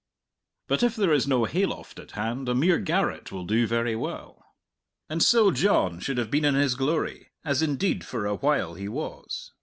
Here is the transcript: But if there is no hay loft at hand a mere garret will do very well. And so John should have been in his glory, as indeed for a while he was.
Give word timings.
But 0.67 0.81
if 0.81 0.95
there 0.95 1.13
is 1.13 1.27
no 1.27 1.45
hay 1.45 1.63
loft 1.67 1.99
at 1.99 2.13
hand 2.13 2.49
a 2.49 2.55
mere 2.55 2.79
garret 2.79 3.31
will 3.31 3.45
do 3.45 3.67
very 3.67 3.95
well. 3.95 4.43
And 5.07 5.21
so 5.21 5.51
John 5.51 5.99
should 5.99 6.17
have 6.17 6.31
been 6.31 6.43
in 6.43 6.55
his 6.55 6.73
glory, 6.73 7.29
as 7.45 7.61
indeed 7.61 8.03
for 8.03 8.25
a 8.25 8.33
while 8.33 8.73
he 8.73 8.87
was. 8.89 9.51